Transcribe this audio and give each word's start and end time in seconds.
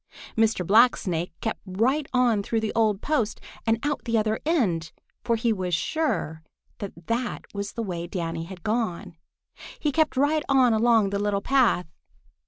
Mr. 0.35 0.65
Blacksnake 0.65 1.29
kept 1.41 1.59
right 1.63 2.07
on 2.11 2.41
through 2.41 2.59
the 2.59 2.73
old 2.73 3.03
post 3.03 3.39
and 3.67 3.77
out 3.85 4.03
the 4.05 4.17
other 4.17 4.39
end, 4.47 4.91
for 5.23 5.35
he 5.35 5.53
was 5.53 5.75
sure 5.75 6.41
that 6.79 7.05
that 7.05 7.43
was 7.53 7.73
the 7.73 7.83
way 7.83 8.07
Danny 8.07 8.45
had 8.45 8.63
gone. 8.63 9.15
He 9.79 9.91
kept 9.91 10.17
right 10.17 10.41
on 10.49 10.73
along 10.73 11.11
the 11.11 11.19
little 11.19 11.41
path. 11.43 11.85